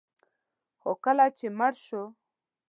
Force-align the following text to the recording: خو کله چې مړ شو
خو 0.81 0.91
کله 1.03 1.25
چې 1.37 1.45
مړ 1.57 1.73
شو 1.85 2.03